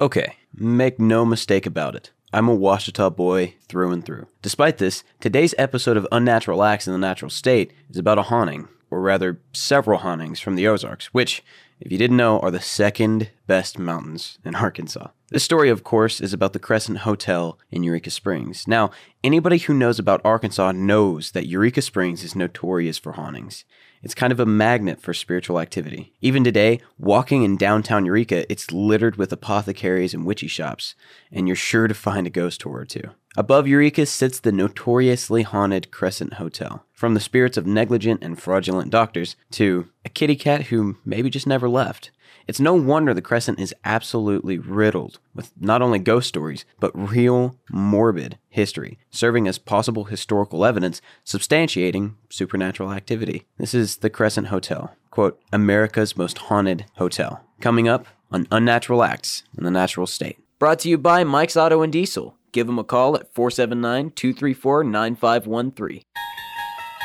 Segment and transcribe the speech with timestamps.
[0.00, 2.10] Okay, make no mistake about it.
[2.32, 4.26] I'm a Ouachita boy through and through.
[4.42, 8.66] Despite this, today's episode of Unnatural Acts in the Natural State is about a haunting,
[8.90, 11.44] or rather, several hauntings from the Ozarks, which,
[11.78, 15.10] if you didn't know, are the second best mountains in Arkansas.
[15.30, 18.66] This story, of course, is about the Crescent Hotel in Eureka Springs.
[18.66, 18.90] Now,
[19.22, 23.64] anybody who knows about Arkansas knows that Eureka Springs is notorious for hauntings.
[24.04, 26.12] It's kind of a magnet for spiritual activity.
[26.20, 30.94] Even today, walking in downtown Eureka, it's littered with apothecaries and witchy shops,
[31.32, 33.10] and you're sure to find a ghost tour or two.
[33.34, 36.84] Above Eureka sits the notoriously haunted Crescent Hotel.
[36.92, 41.46] From the spirits of negligent and fraudulent doctors to a kitty cat who maybe just
[41.46, 42.10] never left.
[42.46, 47.56] It's no wonder the Crescent is absolutely riddled with not only ghost stories, but real,
[47.70, 53.46] morbid history, serving as possible historical evidence substantiating supernatural activity.
[53.56, 57.42] This is the Crescent Hotel, quote, America's most haunted hotel.
[57.60, 60.38] Coming up on Unnatural Acts in the Natural State.
[60.58, 62.36] Brought to you by Mike's Auto and Diesel.
[62.52, 66.02] Give them a call at 479 234 9513.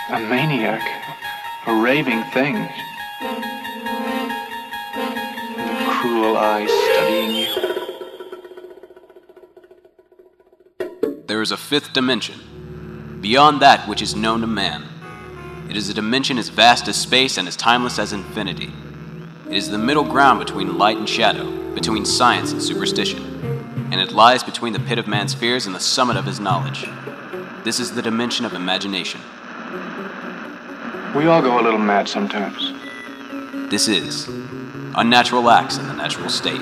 [0.10, 0.82] A maniac.
[1.66, 2.68] A raving thing.
[6.00, 7.48] Cruel eyes studying you.
[11.28, 14.86] There is a fifth dimension, beyond that which is known to man.
[15.70, 18.72] It is a dimension as vast as space and as timeless as infinity.
[19.48, 23.22] It is the middle ground between light and shadow, between science and superstition,
[23.92, 26.88] and it lies between the pit of man's fears and the summit of his knowledge.
[27.66, 29.20] This is the dimension of imagination.
[31.14, 32.72] We all go a little mad sometimes.
[33.70, 34.30] This is
[34.96, 36.60] Unnatural Acts in the Natural State.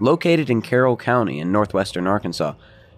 [0.00, 2.54] Located in Carroll County in northwestern Arkansas,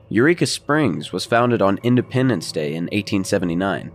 [0.08, 3.92] Eureka Springs was founded on Independence Day in 1879.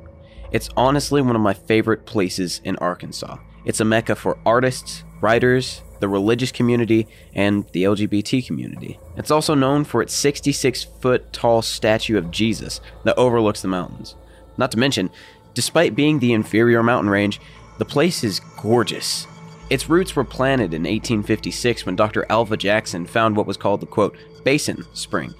[0.51, 3.37] It's honestly one of my favorite places in Arkansas.
[3.65, 8.99] It's a mecca for artists, writers, the religious community, and the LGBT community.
[9.15, 14.15] It's also known for its 66 foot tall statue of Jesus that overlooks the mountains.
[14.57, 15.09] Not to mention,
[15.53, 17.39] despite being the inferior mountain range,
[17.77, 19.25] the place is gorgeous.
[19.69, 22.25] Its roots were planted in 1856 when Dr.
[22.29, 25.33] Alva Jackson found what was called the quote, Basin Spring,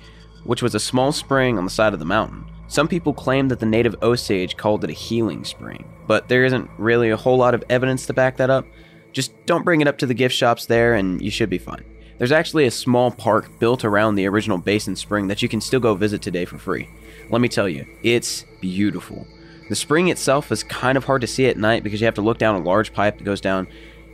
[0.46, 2.46] which was a small spring on the side of the mountain.
[2.68, 6.70] Some people claim that the native Osage called it a healing spring, but there isn't
[6.78, 8.66] really a whole lot of evidence to back that up.
[9.12, 11.84] Just don't bring it up to the gift shops there and you should be fine.
[12.18, 15.80] There's actually a small park built around the original basin spring that you can still
[15.80, 16.88] go visit today for free.
[17.32, 19.26] Let me tell you, it's beautiful.
[19.70, 22.22] The spring itself is kind of hard to see at night because you have to
[22.22, 23.68] look down a large pipe that goes down,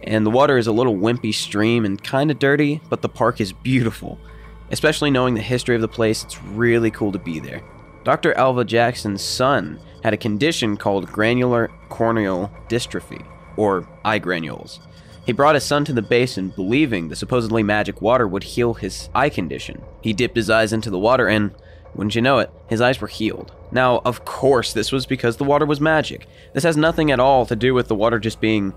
[0.03, 3.41] and the water is a little wimpy stream and kind of dirty, but the park
[3.41, 4.19] is beautiful.
[4.69, 7.61] Especially knowing the history of the place, it's really cool to be there.
[8.03, 8.33] Dr.
[8.35, 13.25] Alva Jackson's son had a condition called granular corneal dystrophy,
[13.57, 14.79] or eye granules.
[15.25, 19.09] He brought his son to the basin believing the supposedly magic water would heal his
[19.13, 19.81] eye condition.
[20.01, 21.51] He dipped his eyes into the water and,
[21.93, 23.51] wouldn't you know it, his eyes were healed.
[23.69, 26.27] Now, of course, this was because the water was magic.
[26.53, 28.73] This has nothing at all to do with the water just being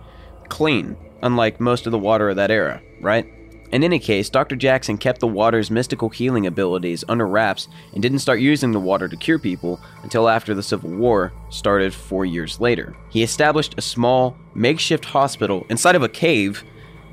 [0.48, 3.32] clean, unlike most of the water of that era, right?
[3.72, 4.56] In any case, Dr.
[4.56, 9.06] Jackson kept the water's mystical healing abilities under wraps and didn't start using the water
[9.06, 12.96] to cure people until after the Civil War started four years later.
[13.10, 16.64] He established a small, makeshift hospital inside of a cave,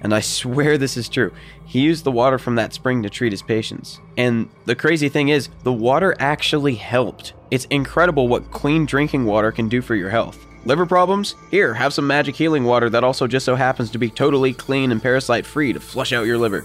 [0.01, 1.31] and I swear this is true.
[1.63, 3.99] He used the water from that spring to treat his patients.
[4.17, 7.33] And the crazy thing is, the water actually helped.
[7.51, 10.46] It's incredible what clean drinking water can do for your health.
[10.65, 11.35] Liver problems?
[11.49, 14.91] Here, have some magic healing water that also just so happens to be totally clean
[14.91, 16.61] and parasite free to flush out your liver.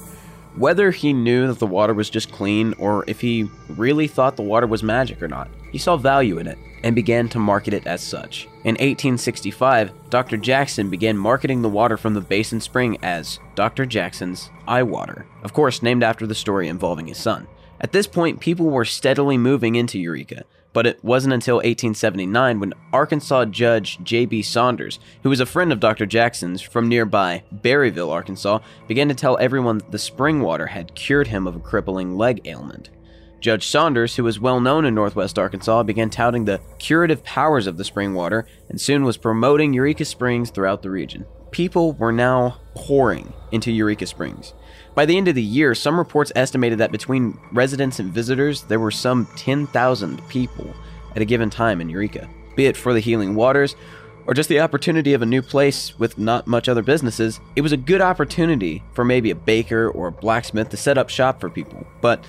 [0.56, 4.42] Whether he knew that the water was just clean or if he really thought the
[4.42, 7.86] water was magic or not, he saw value in it and began to market it
[7.86, 8.44] as such.
[8.64, 10.36] In 1865, Dr.
[10.36, 13.86] Jackson began marketing the water from the basin spring as Dr.
[13.86, 17.46] Jackson's Eye Water, of course, named after the story involving his son.
[17.80, 22.74] At this point, people were steadily moving into Eureka, but it wasn't until 1879 when
[22.92, 24.42] Arkansas Judge J.B.
[24.42, 26.06] Saunders, who was a friend of Dr.
[26.06, 31.28] Jackson's from nearby Berryville, Arkansas, began to tell everyone that the spring water had cured
[31.28, 32.90] him of a crippling leg ailment.
[33.42, 37.76] Judge Saunders, who was well known in northwest Arkansas, began touting the curative powers of
[37.76, 41.26] the spring water and soon was promoting Eureka Springs throughout the region.
[41.50, 44.54] People were now pouring into Eureka Springs.
[44.94, 48.80] By the end of the year, some reports estimated that between residents and visitors, there
[48.80, 50.74] were some 10,000 people
[51.16, 52.28] at a given time in Eureka.
[52.56, 53.74] Be it for the healing waters
[54.26, 57.72] or just the opportunity of a new place with not much other businesses, it was
[57.72, 61.50] a good opportunity for maybe a baker or a blacksmith to set up shop for
[61.50, 61.86] people.
[62.00, 62.24] But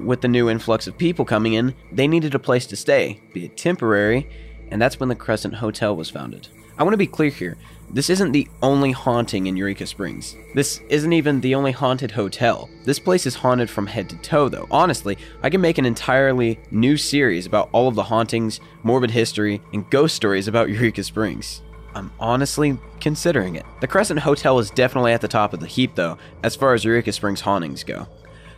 [0.00, 3.46] with the new influx of people coming in, they needed a place to stay, be
[3.46, 4.28] it temporary,
[4.70, 6.48] and that's when the Crescent Hotel was founded.
[6.78, 7.56] I want to be clear here.
[7.90, 10.36] This isn't the only haunting in Eureka Springs.
[10.54, 12.68] This isn't even the only haunted hotel.
[12.84, 14.66] This place is haunted from head to toe, though.
[14.70, 19.62] Honestly, I can make an entirely new series about all of the hauntings, morbid history,
[19.72, 21.62] and ghost stories about Eureka Springs.
[21.94, 23.64] I'm honestly considering it.
[23.80, 26.84] The Crescent Hotel is definitely at the top of the heap, though, as far as
[26.84, 28.08] Eureka Springs hauntings go.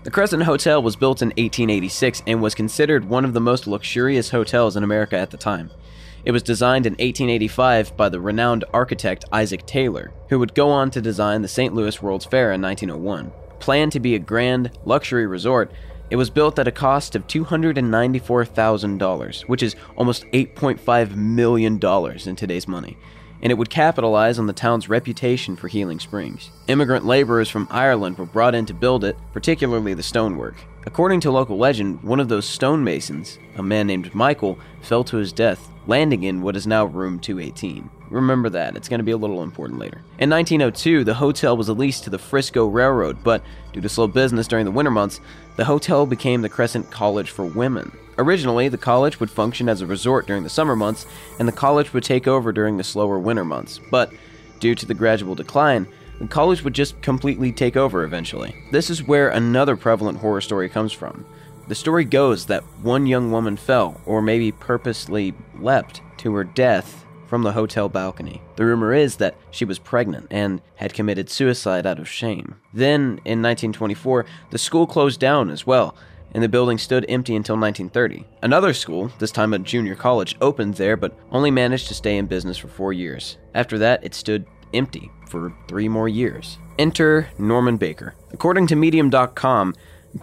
[0.05, 4.31] The Crescent Hotel was built in 1886 and was considered one of the most luxurious
[4.31, 5.71] hotels in America at the time.
[6.29, 10.91] It was designed in 1885 by the renowned architect Isaac Taylor, who would go on
[10.91, 11.73] to design the St.
[11.73, 13.33] Louis World's Fair in 1901.
[13.61, 15.73] Planned to be a grand, luxury resort,
[16.11, 22.69] it was built at a cost of $294,000, which is almost $8.5 million in today's
[22.69, 22.99] money
[23.43, 26.50] and it would capitalize on the town's reputation for healing springs.
[26.67, 30.56] Immigrant laborers from Ireland were brought in to build it, particularly the stonework.
[30.87, 35.32] According to local legend, one of those stonemasons, a man named Michael, fell to his
[35.32, 37.90] death, landing in what is now room 218.
[38.11, 39.99] Remember that, it's going to be a little important later.
[40.19, 43.43] In 1902, the hotel was leased to the Frisco Railroad, but
[43.73, 45.20] due to slow business during the winter months,
[45.56, 47.93] the hotel became the Crescent College for Women.
[48.19, 51.06] Originally, the college would function as a resort during the summer months,
[51.38, 53.81] and the college would take over during the slower winter months.
[53.91, 54.12] But
[54.59, 55.87] due to the gradual decline,
[56.19, 58.56] the college would just completely take over eventually.
[58.73, 61.25] This is where another prevalent horror story comes from.
[61.69, 67.05] The story goes that one young woman fell, or maybe purposely leapt, to her death
[67.29, 68.43] from the hotel balcony.
[68.56, 72.56] The rumor is that she was pregnant and had committed suicide out of shame.
[72.73, 75.94] Then, in 1924, the school closed down as well,
[76.33, 78.25] and the building stood empty until 1930.
[78.43, 82.27] Another school, this time a junior college, opened there but only managed to stay in
[82.27, 83.39] business for four years.
[83.55, 86.59] After that, it stood empty for three more years.
[86.79, 88.15] Enter Norman Baker.
[88.33, 89.75] According to Medium.com,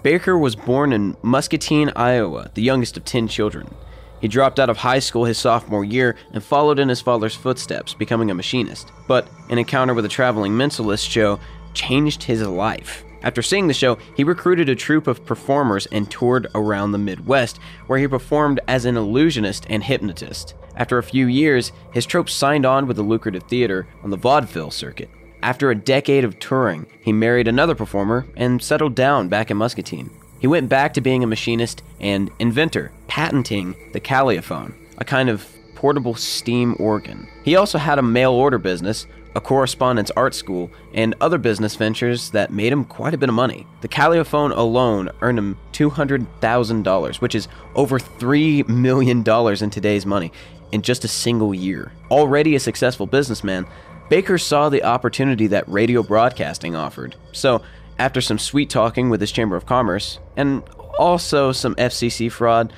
[0.04, 3.74] Baker was born in Muscatine, Iowa, the youngest of 10 children.
[4.22, 7.94] He dropped out of high school his sophomore year and followed in his father's footsteps,
[7.94, 8.92] becoming a machinist.
[9.08, 11.40] But an encounter with a traveling mentalist show
[11.74, 13.05] changed his life.
[13.26, 17.60] After seeing the show, he recruited a troupe of performers and toured around the Midwest,
[17.88, 20.54] where he performed as an illusionist and hypnotist.
[20.76, 24.70] After a few years, his troupe signed on with a lucrative theater on the vaudeville
[24.70, 25.10] circuit.
[25.42, 30.12] After a decade of touring, he married another performer and settled down back in Muscatine.
[30.40, 35.48] He went back to being a machinist and inventor, patenting the Calliaphone, a kind of
[35.74, 37.28] portable steam organ.
[37.44, 42.32] He also had a mail order business, a correspondence art school, and other business ventures
[42.32, 43.68] that made him quite a bit of money.
[43.82, 50.32] The Calliaphone alone earned him $200,000, which is over $3 million in today's money,
[50.72, 51.92] in just a single year.
[52.10, 53.68] Already a successful businessman,
[54.10, 57.16] Baker saw the opportunity that radio broadcasting offered.
[57.32, 57.62] So,
[57.98, 60.64] after some sweet talking with his Chamber of Commerce, and
[60.98, 62.72] also some FCC fraud,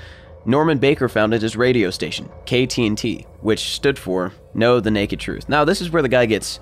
[0.48, 5.50] Norman Baker founded his radio station, KTNT, which stood for Know the Naked Truth.
[5.50, 6.62] Now, this is where the guy gets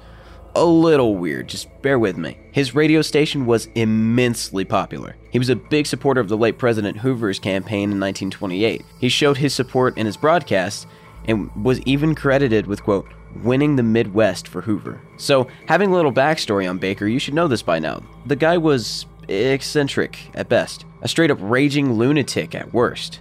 [0.56, 2.36] a little weird, just bear with me.
[2.52, 5.16] His radio station was immensely popular.
[5.30, 8.84] He was a big supporter of the late President Hoover's campaign in 1928.
[9.00, 10.88] He showed his support in his broadcasts
[11.26, 13.08] and was even credited with, quote,
[13.44, 15.00] winning the Midwest for Hoover.
[15.18, 18.02] So, having a little backstory on Baker, you should know this by now.
[18.26, 23.20] The guy was eccentric at best, a straight up raging lunatic at worst.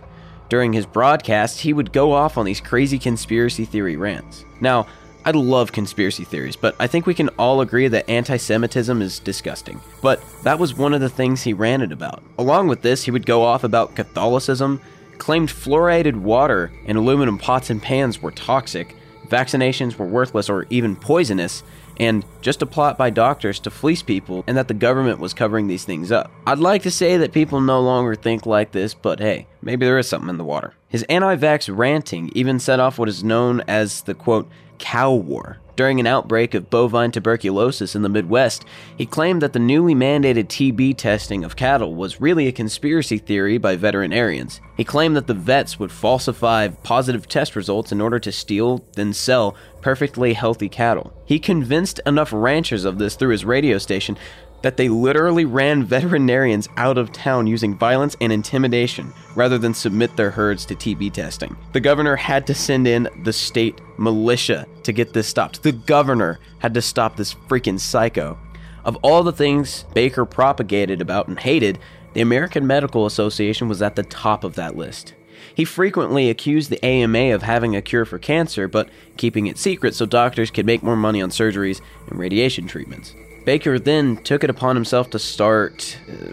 [0.49, 4.45] During his broadcasts, he would go off on these crazy conspiracy theory rants.
[4.61, 4.87] Now,
[5.27, 9.21] I love conspiracy theories, but I think we can all agree that anti Semitism is
[9.21, 9.81] disgusting.
[10.03, 12.23] But that was one of the things he ranted about.
[12.39, 14.83] Along with this, he would go off about Catholicism,
[15.17, 18.97] claimed fluoridated water and aluminum pots and pans were toxic,
[19.29, 21.63] vaccinations were worthless or even poisonous,
[21.99, 25.67] and just a plot by doctors to fleece people and that the government was covering
[25.67, 26.31] these things up.
[26.47, 29.99] I'd like to say that people no longer think like this, but hey, maybe there
[29.99, 30.75] is something in the water.
[30.89, 34.49] His anti vax ranting even set off what is known as the quote,
[34.79, 35.59] cow war.
[35.77, 38.65] During an outbreak of bovine tuberculosis in the Midwest,
[38.97, 43.59] he claimed that the newly mandated TB testing of cattle was really a conspiracy theory
[43.59, 44.61] by veterinarians.
[44.77, 49.13] He claimed that the vets would falsify positive test results in order to steal, then
[49.13, 51.13] sell perfectly healthy cattle.
[51.25, 54.17] He convinced enough ranchers of this through his radio station
[54.65, 60.17] that they literally ran veterinarians out of town using violence and intimidation rather than submit
[60.17, 61.55] their herds to TB testing.
[61.75, 65.63] The governor had to send in the state militia to get this stopped.
[65.63, 68.39] The governor had to stop this freaking psycho.
[68.87, 71.79] Of all the things Baker propagated about and hated,
[72.15, 75.13] the American Medical Association was at the top of that list.
[75.55, 79.95] He frequently accused the AMA of having a cure for cancer, but keeping it secret
[79.95, 83.15] so doctors could make more money on surgeries and radiation treatments.
[83.45, 86.33] Baker then took it upon himself to start uh,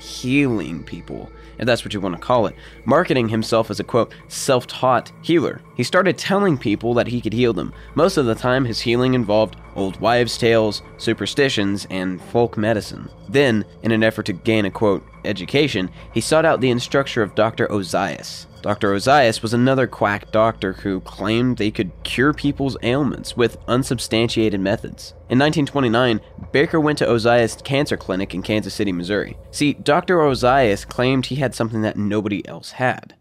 [0.00, 1.30] healing people
[1.62, 5.12] if that's what you want to call it, marketing himself as a quote, self taught
[5.22, 5.60] healer.
[5.76, 7.72] He started telling people that he could heal them.
[7.94, 13.08] Most of the time, his healing involved old wives' tales, superstitions, and folk medicine.
[13.28, 17.34] Then, in an effort to gain a quote, education, he sought out the instruction of
[17.34, 17.66] Dr.
[17.68, 18.46] Ozias.
[18.62, 18.92] Dr.
[18.94, 25.14] Ozias was another quack doctor who claimed they could cure people's ailments with unsubstantiated methods.
[25.28, 26.20] In 1929,
[26.52, 29.36] Baker went to Ozias Cancer Clinic in Kansas City, Missouri.
[29.50, 30.18] See, Dr.
[30.18, 33.16] Ozias claimed he had something that nobody else had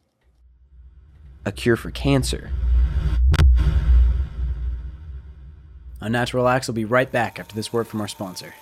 [1.44, 2.52] a cure for cancer.
[6.00, 8.54] Unnatural Acts will be right back after this word from our sponsor.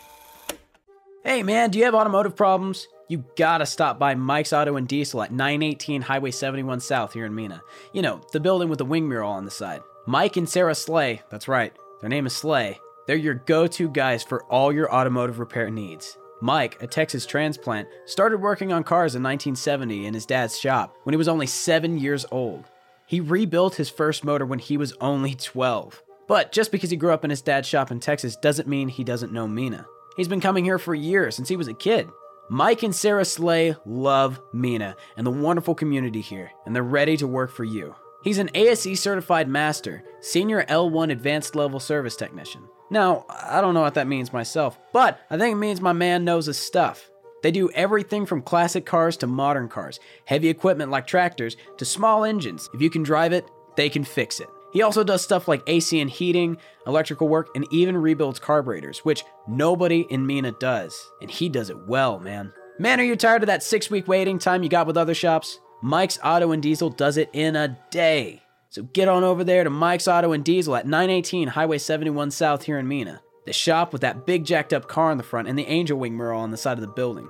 [1.23, 2.87] Hey man, do you have automotive problems?
[3.09, 7.33] You gotta stop by Mike's Auto and Diesel at 918 Highway 71 South here in
[7.33, 7.63] Mena.
[7.91, 9.81] You know, the building with the wing mural on the side.
[10.05, 12.79] Mike and Sarah Slay, that's right, their name is Slay.
[13.07, 16.19] They're your go to guys for all your automotive repair needs.
[16.39, 21.13] Mike, a Texas transplant, started working on cars in 1970 in his dad's shop when
[21.13, 22.65] he was only seven years old.
[23.07, 26.03] He rebuilt his first motor when he was only 12.
[26.27, 29.03] But just because he grew up in his dad's shop in Texas doesn't mean he
[29.03, 29.87] doesn't know Mena.
[30.15, 32.07] He's been coming here for years since he was a kid.
[32.51, 37.27] Mike and Sarah Slay love Mena and the wonderful community here, and they're ready to
[37.27, 37.95] work for you.
[38.23, 42.63] He's an ASE certified master, senior L1 advanced level service technician.
[42.89, 46.25] Now, I don't know what that means myself, but I think it means my man
[46.25, 47.11] knows his stuff.
[47.43, 52.23] They do everything from classic cars to modern cars, heavy equipment like tractors to small
[52.23, 52.67] engines.
[52.73, 53.45] If you can drive it,
[53.77, 54.49] they can fix it.
[54.71, 59.23] He also does stuff like AC and heating, electrical work, and even rebuilds carburetors, which
[59.47, 61.09] nobody in Mena does.
[61.21, 62.53] And he does it well, man.
[62.77, 65.59] Man, are you tired of that six week waiting time you got with other shops?
[65.81, 68.43] Mike's Auto and Diesel does it in a day.
[68.69, 72.63] So get on over there to Mike's Auto and Diesel at 918 Highway 71 South
[72.63, 73.21] here in Mena.
[73.45, 76.15] The shop with that big jacked up car in the front and the angel wing
[76.15, 77.29] mural on the side of the building.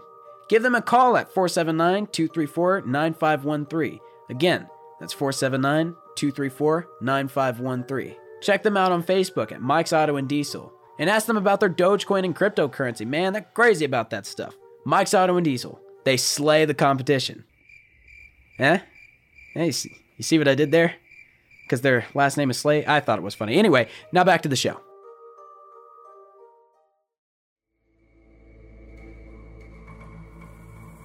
[0.50, 4.00] Give them a call at 479 234 9513.
[4.29, 4.67] Again,
[5.00, 8.15] that's 479 234 9513.
[8.41, 11.69] Check them out on Facebook at Mike's Auto and Diesel and ask them about their
[11.69, 13.07] Dogecoin and cryptocurrency.
[13.07, 14.55] Man, they're crazy about that stuff.
[14.85, 15.79] Mike's Auto and Diesel.
[16.03, 17.45] They slay the competition.
[18.59, 18.79] Eh?
[19.53, 20.95] Hey, you see, you see what I did there?
[21.63, 22.85] Because their last name is Slay?
[22.85, 23.55] I thought it was funny.
[23.55, 24.81] Anyway, now back to the show.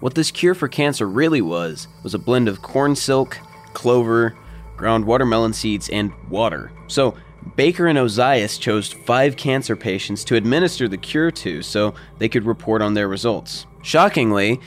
[0.00, 3.38] What this cure for cancer really was was a blend of corn silk,
[3.72, 4.36] clover,
[4.76, 6.72] ground watermelon seeds, and water.
[6.86, 7.16] So,
[7.56, 12.46] Baker and Ozias chose five cancer patients to administer the cure to so they could
[12.46, 13.66] report on their results.
[13.82, 14.60] Shockingly,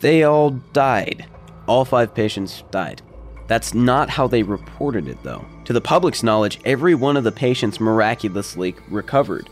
[0.00, 1.26] they all died.
[1.66, 3.02] All five patients died.
[3.46, 5.44] That's not how they reported it, though.
[5.66, 9.50] To the public's knowledge, every one of the patients miraculously recovered.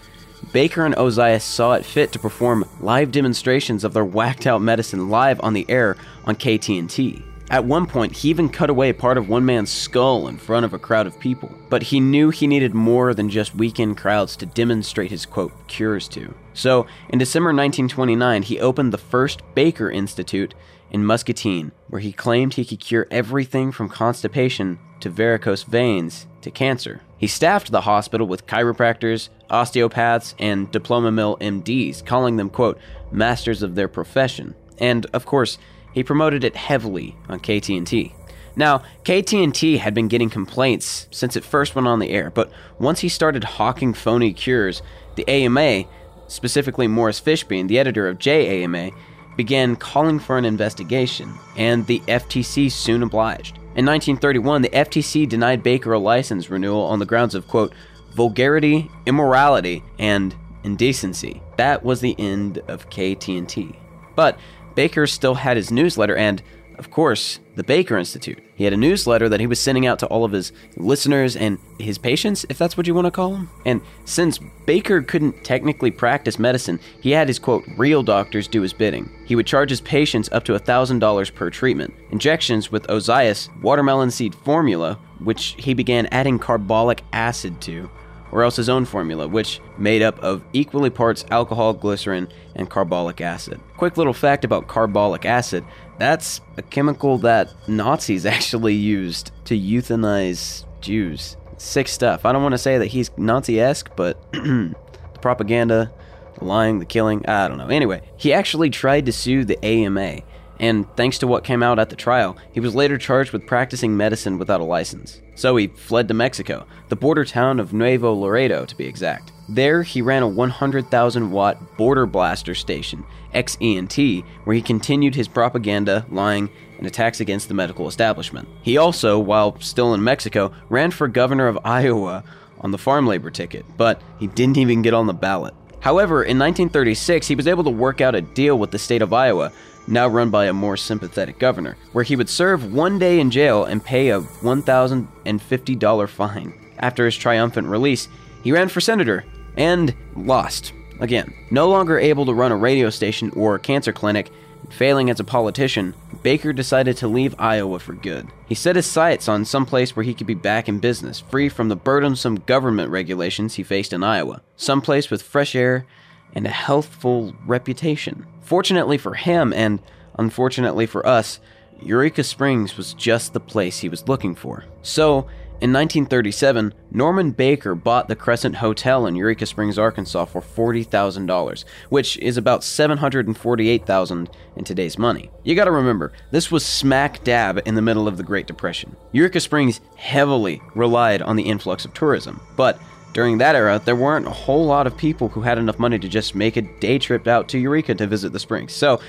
[0.53, 5.09] Baker and Ozias saw it fit to perform live demonstrations of their whacked out medicine
[5.09, 7.23] live on the air on KTNT.
[7.53, 10.73] At one point, he even cut away part of one man's skull in front of
[10.73, 11.55] a crowd of people.
[11.69, 16.09] But he knew he needed more than just weekend crowds to demonstrate his quote cures
[16.09, 16.35] to.
[16.55, 20.55] So, in December 1929, he opened the first Baker Institute
[20.91, 26.51] in Muscatine, where he claimed he could cure everything from constipation to varicose veins to
[26.51, 27.03] cancer.
[27.19, 32.79] He staffed the hospital with chiropractors, osteopaths, and diploma mill MDs, calling them, quote,
[33.11, 34.55] masters of their profession.
[34.79, 35.59] And, of course,
[35.93, 38.13] he promoted it heavily on KTNT.
[38.55, 43.01] Now, KTNT had been getting complaints since it first went on the air, but once
[43.01, 44.83] he started hawking phony cures,
[45.15, 45.85] the AMA,
[46.29, 48.91] specifically Morris Fishbein, the editor of JAMA,
[49.37, 53.57] began calling for an investigation, and the FTC soon obliged.
[53.75, 57.73] In 1931, the FTC denied Baker a license renewal on the grounds of, quote,
[58.15, 61.43] vulgarity, immorality, and indecency.
[61.57, 63.77] That was the end of KTNT.
[64.15, 64.39] But
[64.75, 66.43] Baker still had his newsletter and,
[66.79, 68.39] of course, the Baker Institute.
[68.55, 71.59] He had a newsletter that he was sending out to all of his listeners and
[71.79, 73.51] his patients, if that's what you want to call them.
[73.67, 78.73] And since Baker couldn't technically practice medicine, he had his quote, real doctors do his
[78.73, 79.11] bidding.
[79.27, 81.95] He would charge his patients up to $1,000 per treatment.
[82.11, 87.91] Injections with Ozias watermelon seed formula, which he began adding carbolic acid to,
[88.33, 93.21] or else his own formula, which made up of equally parts alcohol, glycerin, and carbolic
[93.21, 93.61] acid.
[93.77, 95.65] Quick little fact about carbolic acid
[96.03, 101.37] that's a chemical that Nazis actually used to euthanize Jews.
[101.59, 102.25] Sick stuff.
[102.25, 104.75] I don't want to say that he's Nazi esque, but the
[105.21, 105.93] propaganda,
[106.39, 107.69] the lying, the killing, I don't know.
[107.69, 110.23] Anyway, he actually tried to sue the AMA
[110.63, 113.97] and thanks to what came out at the trial, he was later charged with practicing
[113.97, 115.21] medicine without a license.
[115.35, 119.33] So he fled to Mexico, the border town of Nuevo Laredo to be exact.
[119.49, 123.05] There, he ran a 100,000 watt border blaster station,
[123.35, 128.49] XENT, where he continued his propaganda, lying, and attacks against the medical establishment.
[128.63, 132.23] He also, while still in Mexico, ran for governor of Iowa
[132.61, 135.55] on the farm labor ticket, but he didn't even get on the ballot.
[135.81, 139.13] However, in 1936, he was able to work out a deal with the state of
[139.13, 139.51] Iowa,
[139.87, 143.65] now run by a more sympathetic governor, where he would serve one day in jail
[143.65, 146.55] and pay a $1,050 fine.
[146.79, 148.09] After his triumphant release,
[148.43, 149.25] he ran for senator
[149.57, 150.73] and lost.
[151.01, 154.31] Again, no longer able to run a radio station or a cancer clinic,
[154.71, 158.29] failing as a politician, Baker decided to leave Iowa for good.
[158.47, 161.49] He set his sights on some place where he could be back in business, free
[161.49, 165.87] from the burdensome government regulations he faced in Iowa, some place with fresh air
[166.35, 168.27] and a healthful reputation.
[168.41, 169.81] Fortunately for him, and
[170.19, 171.41] unfortunately for us,
[171.81, 174.65] Eureka Springs was just the place he was looking for.
[174.83, 175.27] So,
[175.63, 182.17] in 1937, Norman Baker bought the Crescent Hotel in Eureka Springs, Arkansas for $40,000, which
[182.19, 185.31] is about $748,000 in today's money.
[185.45, 188.97] You gotta remember, this was smack dab in the middle of the Great Depression.
[189.13, 192.77] Eureka Springs heavily relied on the influx of tourism, but
[193.13, 196.09] during that era, there weren't a whole lot of people who had enough money to
[196.09, 198.73] just make a day trip out to Eureka to visit the springs.
[198.73, 199.01] So,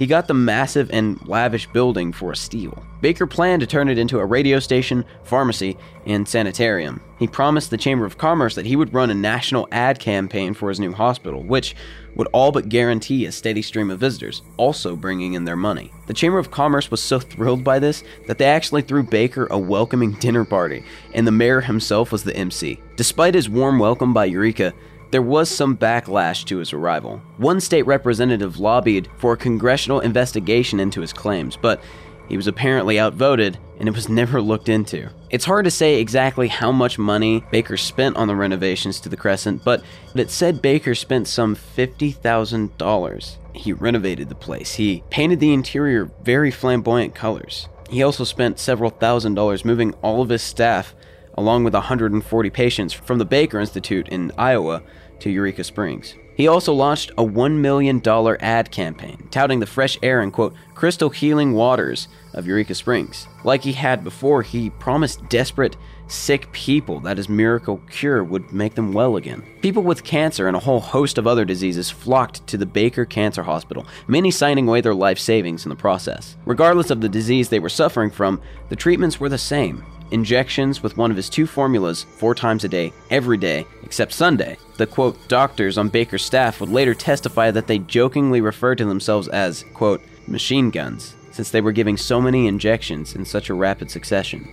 [0.00, 2.82] he got the massive and lavish building for a steal.
[3.02, 5.76] Baker planned to turn it into a radio station, pharmacy,
[6.06, 7.02] and sanitarium.
[7.18, 10.70] He promised the Chamber of Commerce that he would run a national ad campaign for
[10.70, 11.76] his new hospital, which
[12.16, 15.92] would all but guarantee a steady stream of visitors, also bringing in their money.
[16.06, 19.58] The Chamber of Commerce was so thrilled by this that they actually threw Baker a
[19.58, 22.80] welcoming dinner party, and the mayor himself was the MC.
[22.96, 24.72] Despite his warm welcome by Eureka,
[25.10, 27.20] there was some backlash to his arrival.
[27.36, 31.82] One state representative lobbied for a congressional investigation into his claims, but
[32.28, 35.10] he was apparently outvoted and it was never looked into.
[35.30, 39.16] It's hard to say exactly how much money Baker spent on the renovations to the
[39.16, 39.82] Crescent, but
[40.14, 43.36] it said Baker spent some $50,000.
[43.52, 47.68] He renovated the place, he painted the interior very flamboyant colors.
[47.90, 50.94] He also spent several thousand dollars moving all of his staff,
[51.34, 54.82] along with 140 patients, from the Baker Institute in Iowa
[55.20, 56.14] to Eureka Springs.
[56.40, 58.00] He also launched a $1 million
[58.40, 63.28] ad campaign, touting the fresh air and, quote, crystal healing waters of Eureka Springs.
[63.44, 68.74] Like he had before, he promised desperate, sick people that his miracle cure would make
[68.74, 69.44] them well again.
[69.60, 73.42] People with cancer and a whole host of other diseases flocked to the Baker Cancer
[73.42, 76.38] Hospital, many signing away their life savings in the process.
[76.46, 78.40] Regardless of the disease they were suffering from,
[78.70, 82.68] the treatments were the same injections with one of his two formulas four times a
[82.68, 84.56] day, every day, except Sunday.
[84.76, 89.28] The quote, doctors on Baker's staff would later testify that they jokingly referred to themselves
[89.28, 93.90] as, quote, machine guns, since they were giving so many injections in such a rapid
[93.90, 94.48] succession.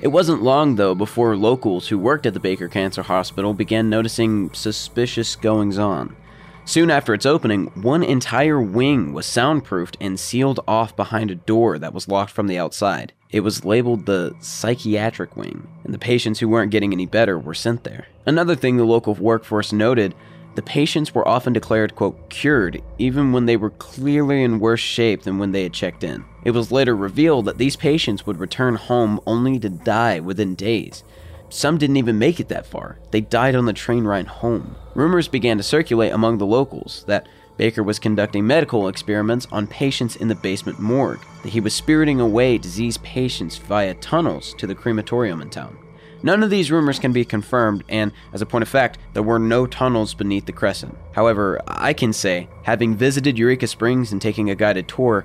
[0.00, 4.52] It wasn't long, though, before locals who worked at the Baker Cancer Hospital began noticing
[4.52, 6.16] suspicious goings on.
[6.64, 11.78] Soon after its opening, one entire wing was soundproofed and sealed off behind a door
[11.78, 13.12] that was locked from the outside.
[13.30, 17.54] It was labeled the psychiatric wing, and the patients who weren't getting any better were
[17.54, 18.06] sent there.
[18.26, 20.14] Another thing the local workforce noted
[20.54, 25.22] the patients were often declared, quote, cured, even when they were clearly in worse shape
[25.22, 26.24] than when they had checked in.
[26.44, 31.04] It was later revealed that these patients would return home only to die within days.
[31.48, 32.98] Some didn't even make it that far.
[33.10, 34.76] They died on the train ride home.
[34.94, 37.26] Rumors began to circulate among the locals that
[37.56, 42.20] Baker was conducting medical experiments on patients in the basement morgue, that he was spiriting
[42.20, 45.78] away diseased patients via tunnels to the crematorium in town.
[46.22, 49.38] None of these rumors can be confirmed, and as a point of fact, there were
[49.38, 50.96] no tunnels beneath the crescent.
[51.12, 55.24] However, I can say, having visited Eureka Springs and taking a guided tour,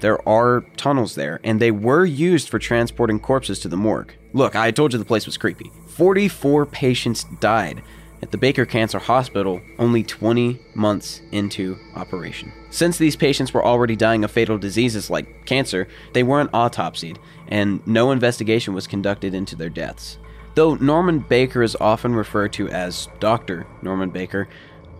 [0.00, 4.14] there are tunnels there, and they were used for transporting corpses to the morgue.
[4.32, 5.70] Look, I told you the place was creepy.
[5.88, 7.82] 44 patients died
[8.22, 12.52] at the Baker Cancer Hospital only 20 months into operation.
[12.70, 17.86] Since these patients were already dying of fatal diseases like cancer, they weren't autopsied, and
[17.86, 20.18] no investigation was conducted into their deaths.
[20.54, 23.66] Though Norman Baker is often referred to as Dr.
[23.82, 24.48] Norman Baker,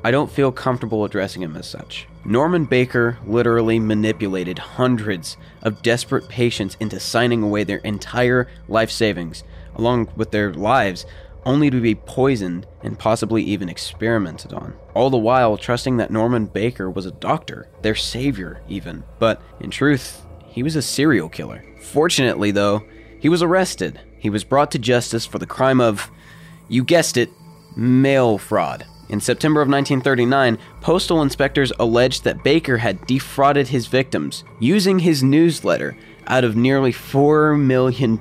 [0.04, 2.06] I don't feel comfortable addressing him as such.
[2.24, 9.42] Norman Baker literally manipulated hundreds of desperate patients into signing away their entire life savings,
[9.74, 11.04] along with their lives,
[11.48, 14.74] only to be poisoned and possibly even experimented on.
[14.94, 19.02] All the while trusting that Norman Baker was a doctor, their savior, even.
[19.18, 21.64] But in truth, he was a serial killer.
[21.80, 22.84] Fortunately, though,
[23.18, 26.10] he was arrested he was brought to justice for the crime of,
[26.68, 27.30] you guessed it,
[27.76, 28.84] mail fraud.
[29.08, 35.22] In September of 1939, postal inspectors alleged that Baker had defrauded his victims using his
[35.22, 35.96] newsletter,
[36.28, 38.20] out of nearly $4 million.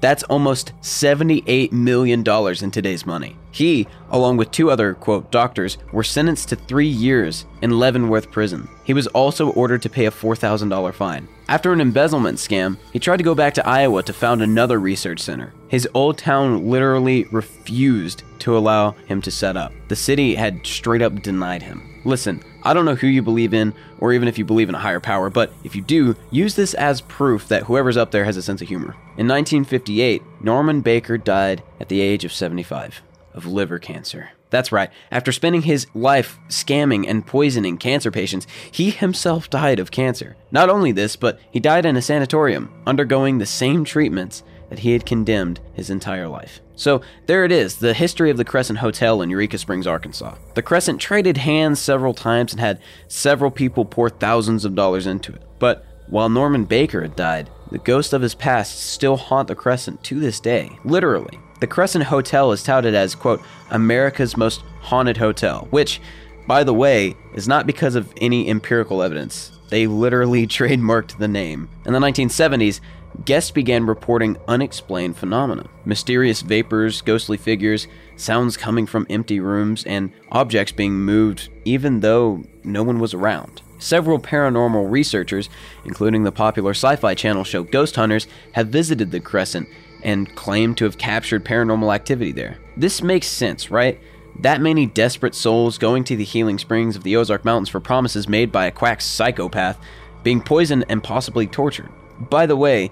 [0.00, 3.36] That's almost $78 million in today's money.
[3.52, 8.68] He, along with two other, quote, doctors, were sentenced to three years in Leavenworth prison.
[8.84, 11.28] He was also ordered to pay a $4,000 fine.
[11.48, 15.20] After an embezzlement scam, he tried to go back to Iowa to found another research
[15.20, 15.52] center.
[15.68, 19.72] His old town literally refused to allow him to set up.
[19.88, 21.89] The city had straight up denied him.
[22.04, 24.78] Listen, I don't know who you believe in, or even if you believe in a
[24.80, 28.36] higher power, but if you do, use this as proof that whoever's up there has
[28.36, 28.96] a sense of humor.
[29.18, 33.02] In 1958, Norman Baker died at the age of 75
[33.34, 34.30] of liver cancer.
[34.48, 39.92] That's right, after spending his life scamming and poisoning cancer patients, he himself died of
[39.92, 40.36] cancer.
[40.50, 44.92] Not only this, but he died in a sanatorium, undergoing the same treatments that he
[44.92, 46.60] had condemned his entire life.
[46.76, 50.36] So there it is, the history of the Crescent Hotel in Eureka Springs, Arkansas.
[50.54, 55.34] The Crescent traded hands several times and had several people pour thousands of dollars into
[55.34, 55.42] it.
[55.58, 60.02] But while Norman Baker had died, the ghosts of his past still haunt the Crescent
[60.04, 61.38] to this day, literally.
[61.60, 66.00] The Crescent Hotel is touted as, quote, America's most haunted hotel, which,
[66.46, 69.52] by the way, is not because of any empirical evidence.
[69.68, 71.68] They literally trademarked the name.
[71.84, 72.80] In the 1970s,
[73.24, 80.12] guests began reporting unexplained phenomena mysterious vapors, ghostly figures, sounds coming from empty rooms, and
[80.30, 83.62] objects being moved even though no one was around.
[83.78, 85.48] Several paranormal researchers,
[85.84, 89.68] including the popular sci fi channel show Ghost Hunters, have visited the Crescent
[90.02, 92.58] and claim to have captured paranormal activity there.
[92.76, 94.00] This makes sense, right?
[94.40, 98.28] That many desperate souls going to the healing springs of the Ozark Mountains for promises
[98.28, 99.78] made by a quack psychopath,
[100.22, 101.90] being poisoned and possibly tortured.
[102.20, 102.90] By the way,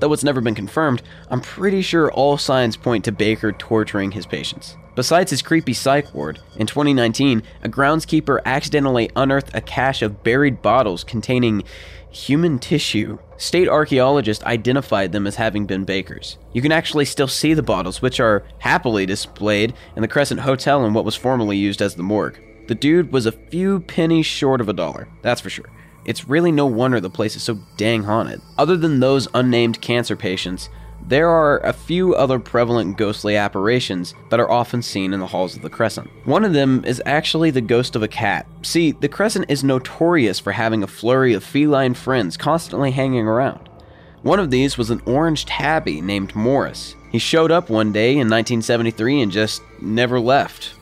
[0.00, 4.26] though it's never been confirmed, I'm pretty sure all signs point to Baker torturing his
[4.26, 4.76] patients.
[4.94, 10.62] Besides his creepy psych ward, in 2019, a groundskeeper accidentally unearthed a cache of buried
[10.62, 11.64] bottles containing
[12.10, 13.18] human tissue.
[13.36, 16.38] State archaeologists identified them as having been Baker's.
[16.52, 20.84] You can actually still see the bottles, which are happily displayed in the Crescent Hotel
[20.84, 22.40] in what was formerly used as the morgue.
[22.68, 25.68] The dude was a few pennies short of a dollar, that's for sure.
[26.04, 28.40] It's really no wonder the place is so dang haunted.
[28.58, 30.68] Other than those unnamed cancer patients,
[31.06, 35.54] there are a few other prevalent ghostly apparitions that are often seen in the halls
[35.54, 36.08] of the Crescent.
[36.24, 38.46] One of them is actually the ghost of a cat.
[38.62, 43.68] See, the Crescent is notorious for having a flurry of feline friends constantly hanging around.
[44.22, 46.96] One of these was an orange tabby named Morris.
[47.12, 50.72] He showed up one day in 1973 and just never left.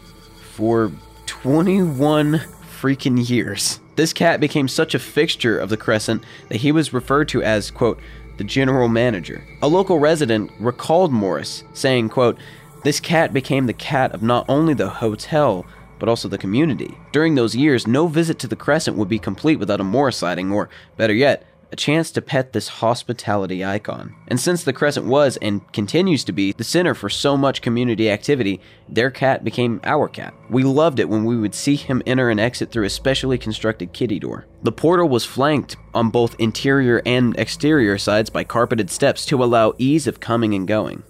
[0.52, 0.92] For
[1.26, 2.40] 21
[2.80, 3.80] freaking years.
[3.94, 7.70] This cat became such a fixture of the Crescent that he was referred to as,
[7.70, 8.00] quote,
[8.38, 9.44] the general manager.
[9.60, 12.38] A local resident recalled Morris, saying, quote,
[12.84, 15.66] This cat became the cat of not only the hotel,
[15.98, 16.96] but also the community.
[17.12, 20.50] During those years, no visit to the Crescent would be complete without a Morris sighting,
[20.50, 24.14] or better yet, a chance to pet this hospitality icon.
[24.28, 28.10] And since the Crescent was and continues to be the center for so much community
[28.10, 30.34] activity, their cat became our cat.
[30.52, 33.94] We loved it when we would see him enter and exit through a specially constructed
[33.94, 34.44] kitty door.
[34.62, 39.72] The portal was flanked on both interior and exterior sides by carpeted steps to allow
[39.78, 41.04] ease of coming and going.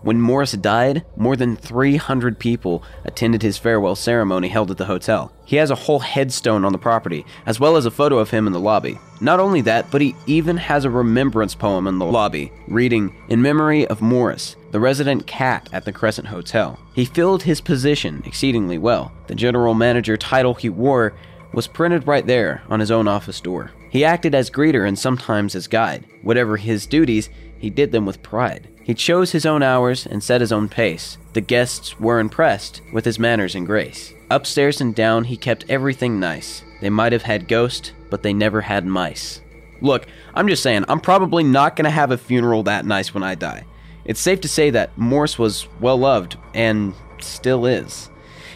[0.00, 5.32] When Morris died, more than 300 people attended his farewell ceremony held at the hotel.
[5.44, 8.48] He has a whole headstone on the property, as well as a photo of him
[8.48, 8.98] in the lobby.
[9.20, 13.42] Not only that, but he even has a remembrance poem in the lobby, reading, In
[13.42, 16.78] memory of Morris, the resident cat at the Crescent Hotel.
[16.94, 19.12] He filled his position exceedingly well.
[19.26, 21.14] The general manager title he wore
[21.52, 23.70] was printed right there on his own office door.
[23.90, 26.06] He acted as greeter and sometimes as guide.
[26.22, 28.68] Whatever his duties, he did them with pride.
[28.82, 31.18] He chose his own hours and set his own pace.
[31.34, 34.14] The guests were impressed with his manners and grace.
[34.30, 36.64] Upstairs and down, he kept everything nice.
[36.80, 39.42] They might have had ghosts, but they never had mice.
[39.82, 43.34] Look, I'm just saying, I'm probably not gonna have a funeral that nice when I
[43.34, 43.66] die.
[44.04, 48.10] It's safe to say that Morris was well loved, and still is.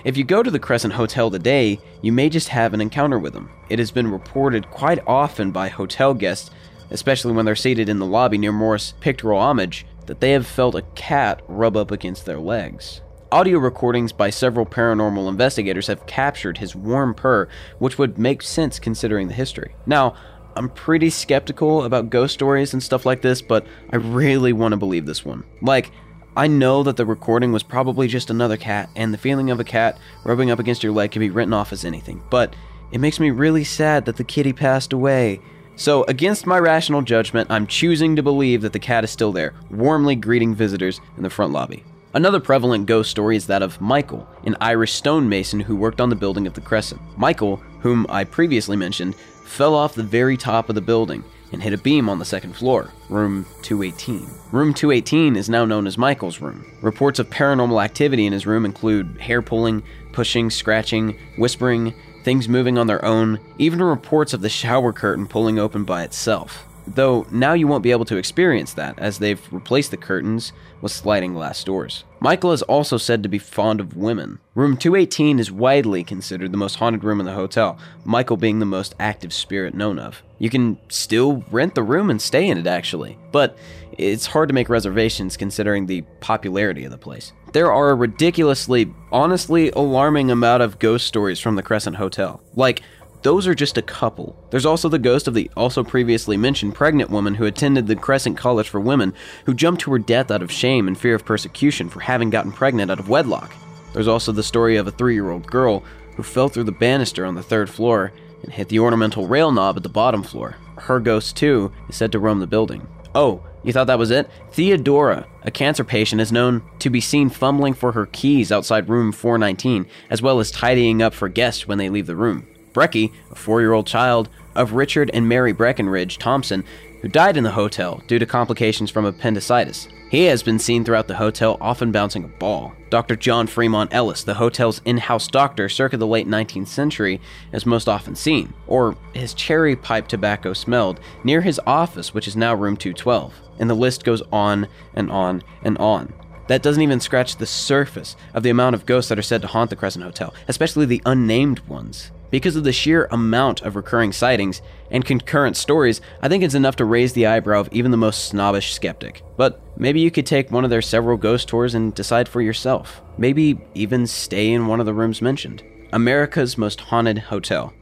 [0.04, 3.34] If you go to the Crescent Hotel today, you may just have an encounter with
[3.34, 3.50] him.
[3.68, 6.50] It has been reported quite often by hotel guests,
[6.90, 10.74] especially when they're seated in the lobby near Morris' pictorial homage, that they have felt
[10.74, 13.00] a cat rub up against their legs.
[13.32, 17.48] Audio recordings by several paranormal investigators have captured his warm purr,
[17.80, 19.74] which would make sense considering the history.
[19.84, 20.14] Now,
[20.56, 24.76] I'm pretty skeptical about ghost stories and stuff like this, but I really want to
[24.76, 25.44] believe this one.
[25.60, 25.90] Like,
[26.36, 29.64] I know that the recording was probably just another cat, and the feeling of a
[29.64, 32.56] cat rubbing up against your leg can be written off as anything, but
[32.90, 35.40] it makes me really sad that the kitty passed away.
[35.76, 39.54] So, against my rational judgment, I'm choosing to believe that the cat is still there,
[39.70, 41.84] warmly greeting visitors in the front lobby.
[42.14, 46.16] Another prevalent ghost story is that of Michael, an Irish stonemason who worked on the
[46.16, 47.00] building of the Crescent.
[47.18, 49.16] Michael, whom I previously mentioned,
[49.46, 52.54] fell off the very top of the building, and hit a beam on the second
[52.54, 54.28] floor, room 218.
[54.52, 56.66] Room 218 is now known as Michael's room.
[56.82, 59.82] Reports of paranormal activity in his room include hair pulling,
[60.12, 65.58] pushing, scratching, whispering, things moving on their own, even reports of the shower curtain pulling
[65.58, 66.66] open by itself.
[66.86, 70.92] Though now you won't be able to experience that, as they've replaced the curtains with
[70.92, 72.04] sliding glass doors.
[72.20, 74.38] Michael is also said to be fond of women.
[74.54, 78.66] Room 218 is widely considered the most haunted room in the hotel, Michael being the
[78.66, 80.22] most active spirit known of.
[80.38, 83.58] You can still rent the room and stay in it, actually, but
[83.98, 87.32] it's hard to make reservations considering the popularity of the place.
[87.52, 92.42] There are a ridiculously, honestly alarming amount of ghost stories from the Crescent Hotel.
[92.54, 92.82] Like,
[93.26, 94.36] those are just a couple.
[94.50, 98.36] There's also the ghost of the also previously mentioned pregnant woman who attended the Crescent
[98.36, 99.14] College for Women,
[99.46, 102.52] who jumped to her death out of shame and fear of persecution for having gotten
[102.52, 103.52] pregnant out of wedlock.
[103.92, 105.82] There's also the story of a three year old girl
[106.14, 108.12] who fell through the banister on the third floor
[108.44, 110.54] and hit the ornamental rail knob at the bottom floor.
[110.76, 112.86] Her ghost, too, is said to roam the building.
[113.12, 114.30] Oh, you thought that was it?
[114.52, 119.10] Theodora, a cancer patient, is known to be seen fumbling for her keys outside room
[119.10, 122.46] 419, as well as tidying up for guests when they leave the room.
[122.76, 126.62] Brecky, a four year old child of Richard and Mary Breckenridge Thompson,
[127.00, 129.88] who died in the hotel due to complications from appendicitis.
[130.10, 132.74] He has been seen throughout the hotel, often bouncing a ball.
[132.90, 133.16] Dr.
[133.16, 137.20] John Fremont Ellis, the hotel's in house doctor circa the late 19th century,
[137.52, 142.36] is most often seen, or his cherry pipe tobacco smelled, near his office, which is
[142.36, 143.34] now room 212.
[143.58, 146.12] And the list goes on and on and on.
[146.48, 149.48] That doesn't even scratch the surface of the amount of ghosts that are said to
[149.48, 152.12] haunt the Crescent Hotel, especially the unnamed ones.
[152.30, 154.60] Because of the sheer amount of recurring sightings
[154.90, 158.26] and concurrent stories, I think it's enough to raise the eyebrow of even the most
[158.26, 159.22] snobbish skeptic.
[159.36, 163.00] But maybe you could take one of their several ghost tours and decide for yourself.
[163.16, 165.62] Maybe even stay in one of the rooms mentioned.
[165.92, 167.72] America's most haunted hotel,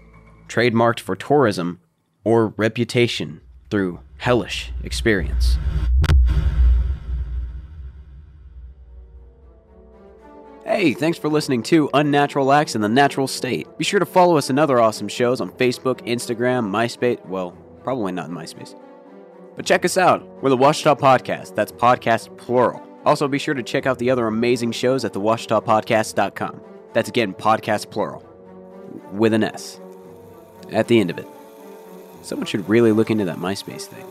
[0.48, 1.80] trademarked for tourism
[2.22, 5.59] or reputation through hellish experience.
[10.74, 13.68] Hey, thanks for listening to Unnatural Acts in the Natural State.
[13.78, 17.24] Be sure to follow us in other awesome shows on Facebook, Instagram, MySpace.
[17.26, 17.52] Well,
[17.84, 18.76] probably not in MySpace.
[19.54, 20.26] But check us out.
[20.42, 21.54] We're the Ouachita Podcast.
[21.54, 22.82] That's podcast plural.
[23.06, 26.60] Also, be sure to check out the other amazing shows at thewashitapodcast.com.
[26.92, 28.28] That's again podcast plural.
[29.12, 29.80] With an S.
[30.72, 31.28] At the end of it.
[32.22, 34.06] Someone should really look into that MySpace thing.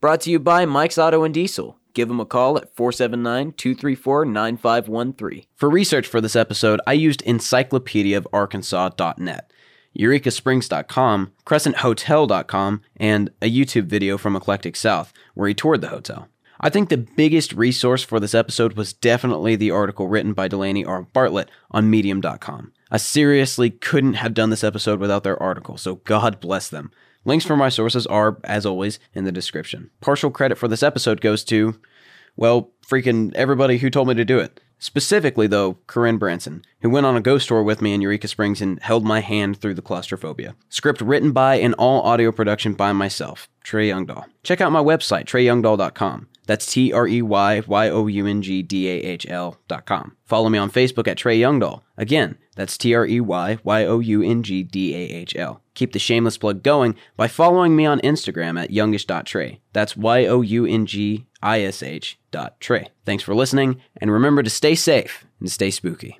[0.00, 1.78] Brought to you by Mike's Auto and Diesel.
[1.96, 5.44] Give them a call at 479 234 9513.
[5.54, 9.50] For research for this episode, I used Encyclopedia of encyclopediaofarkansas.net,
[9.98, 16.28] eurekasprings.com, crescenthotel.com, and a YouTube video from Eclectic South, where he toured the hotel.
[16.60, 20.84] I think the biggest resource for this episode was definitely the article written by Delaney
[20.84, 21.00] R.
[21.00, 22.72] Bartlett on Medium.com.
[22.90, 26.90] I seriously couldn't have done this episode without their article, so God bless them.
[27.26, 29.90] Links for my sources are, as always, in the description.
[30.00, 31.78] Partial credit for this episode goes to,
[32.36, 34.60] well, freaking everybody who told me to do it.
[34.78, 38.60] Specifically, though, Corinne Branson, who went on a ghost tour with me in Eureka Springs
[38.60, 40.54] and held my hand through the claustrophobia.
[40.68, 44.26] Script written by and all audio production by myself, Trey Youngdahl.
[44.44, 46.28] Check out my website, treyyoungdahl.com.
[46.46, 49.84] That's T R E Y Y O U N G D A H L dot
[49.84, 50.16] com.
[50.24, 51.82] Follow me on Facebook at Trey Youngdahl.
[51.96, 55.62] Again, that's T R E Y Y O U N G D A H L.
[55.74, 59.60] Keep the shameless plug going by following me on Instagram at youngish.trey.
[59.72, 62.88] That's Y O U N G I S H dot Trey.
[63.04, 66.18] Thanks for listening, and remember to stay safe and stay spooky.